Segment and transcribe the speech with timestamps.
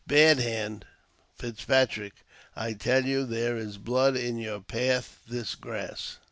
[0.07, 0.85] Bad Hand
[1.35, 6.17] (Fitzpatrick), I tell you there is blood in your path this grass.